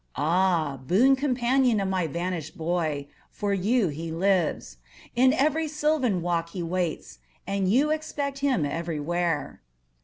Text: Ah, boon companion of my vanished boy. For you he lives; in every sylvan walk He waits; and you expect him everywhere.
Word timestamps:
Ah, 0.15 0.77
boon 0.81 1.15
companion 1.15 1.79
of 1.79 1.87
my 1.87 2.07
vanished 2.07 2.57
boy. 2.57 3.05
For 3.29 3.53
you 3.53 3.89
he 3.89 4.11
lives; 4.11 4.77
in 5.15 5.31
every 5.31 5.67
sylvan 5.67 6.23
walk 6.23 6.49
He 6.53 6.63
waits; 6.63 7.19
and 7.45 7.71
you 7.71 7.91
expect 7.91 8.39
him 8.39 8.65
everywhere. 8.65 9.61